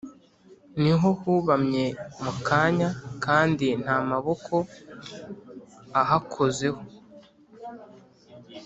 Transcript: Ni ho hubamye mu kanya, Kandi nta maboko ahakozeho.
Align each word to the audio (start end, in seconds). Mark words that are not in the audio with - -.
Ni 0.81 0.91
ho 0.99 1.09
hubamye 1.21 1.85
mu 2.23 2.33
kanya, 2.47 2.89
Kandi 3.23 3.67
nta 3.83 3.97
maboko 4.09 4.53
ahakozeho. 6.01 6.81